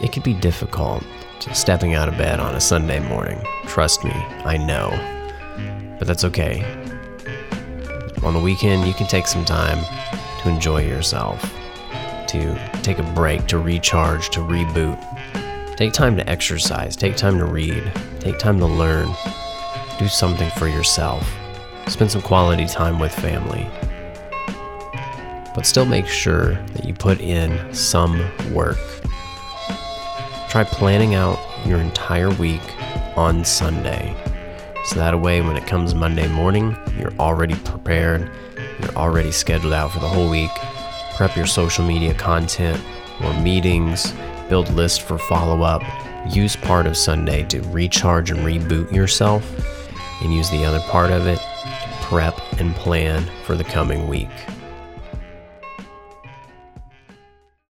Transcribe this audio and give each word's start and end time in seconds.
It 0.00 0.12
can 0.12 0.22
be 0.22 0.34
difficult 0.34 1.04
stepping 1.52 1.94
out 1.94 2.08
of 2.08 2.18
bed 2.18 2.38
on 2.38 2.54
a 2.54 2.60
Sunday 2.60 3.00
morning. 3.00 3.40
Trust 3.66 4.04
me, 4.04 4.12
I 4.12 4.56
know. 4.56 4.90
But 5.98 6.06
that's 6.06 6.24
okay. 6.24 6.62
On 8.22 8.34
the 8.34 8.40
weekend, 8.40 8.86
you 8.86 8.94
can 8.94 9.06
take 9.06 9.26
some 9.26 9.44
time 9.44 9.82
to 10.42 10.48
enjoy 10.50 10.82
yourself, 10.86 11.42
to 12.28 12.70
take 12.82 12.98
a 12.98 13.12
break, 13.14 13.46
to 13.46 13.58
recharge, 13.58 14.28
to 14.30 14.40
reboot. 14.40 14.98
Take 15.76 15.92
time 15.94 16.16
to 16.16 16.28
exercise, 16.28 16.94
take 16.96 17.16
time 17.16 17.38
to 17.38 17.46
read, 17.46 17.90
take 18.20 18.38
time 18.38 18.58
to 18.58 18.66
learn. 18.66 19.08
Do 19.98 20.08
something 20.08 20.50
for 20.52 20.68
yourself. 20.68 21.26
Spend 21.88 22.10
some 22.10 22.22
quality 22.22 22.66
time 22.66 22.98
with 22.98 23.12
family. 23.12 23.66
But 25.54 25.66
still 25.66 25.84
make 25.86 26.06
sure 26.06 26.54
that 26.54 26.84
you 26.84 26.94
put 26.94 27.20
in 27.20 27.74
some 27.74 28.18
work. 28.52 28.78
Try 30.50 30.64
planning 30.64 31.14
out 31.14 31.38
your 31.64 31.78
entire 31.78 32.28
week 32.30 32.60
on 33.16 33.44
Sunday. 33.44 34.16
So 34.86 34.96
that 34.96 35.20
way, 35.20 35.40
when 35.42 35.56
it 35.56 35.64
comes 35.68 35.94
Monday 35.94 36.26
morning, 36.26 36.76
you're 36.98 37.12
already 37.20 37.54
prepared, 37.54 38.28
you're 38.80 38.96
already 38.96 39.30
scheduled 39.30 39.72
out 39.72 39.92
for 39.92 40.00
the 40.00 40.08
whole 40.08 40.28
week. 40.28 40.50
Prep 41.14 41.36
your 41.36 41.46
social 41.46 41.84
media 41.84 42.14
content 42.14 42.82
or 43.22 43.32
meetings, 43.34 44.12
build 44.48 44.68
lists 44.72 44.98
for 44.98 45.18
follow 45.18 45.62
up. 45.62 45.84
Use 46.34 46.56
part 46.56 46.86
of 46.86 46.96
Sunday 46.96 47.44
to 47.44 47.60
recharge 47.68 48.32
and 48.32 48.40
reboot 48.40 48.90
yourself, 48.90 49.48
and 50.20 50.34
use 50.34 50.50
the 50.50 50.64
other 50.64 50.80
part 50.88 51.12
of 51.12 51.28
it 51.28 51.38
to 51.38 51.98
prep 52.02 52.36
and 52.58 52.74
plan 52.74 53.22
for 53.44 53.54
the 53.54 53.62
coming 53.62 54.08
week. 54.08 54.28